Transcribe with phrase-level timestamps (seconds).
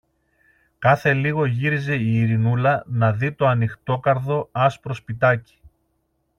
[0.79, 5.59] Κάθε λίγο γύριζε η Ειρηνούλα να δει το ανοιχτόκαρδο άσπρο σπιτάκι